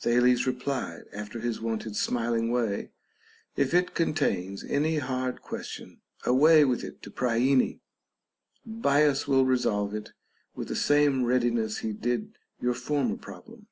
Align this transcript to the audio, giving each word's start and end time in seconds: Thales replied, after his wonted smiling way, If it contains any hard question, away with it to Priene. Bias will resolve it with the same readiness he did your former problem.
Thales 0.00 0.46
replied, 0.46 1.02
after 1.12 1.40
his 1.40 1.60
wonted 1.60 1.94
smiling 1.94 2.50
way, 2.50 2.88
If 3.54 3.74
it 3.74 3.94
contains 3.94 4.64
any 4.64 4.96
hard 4.96 5.42
question, 5.42 6.00
away 6.24 6.64
with 6.64 6.82
it 6.82 7.02
to 7.02 7.10
Priene. 7.10 7.80
Bias 8.64 9.28
will 9.28 9.44
resolve 9.44 9.94
it 9.94 10.12
with 10.54 10.68
the 10.68 10.74
same 10.74 11.26
readiness 11.26 11.80
he 11.80 11.92
did 11.92 12.32
your 12.62 12.72
former 12.72 13.18
problem. 13.18 13.66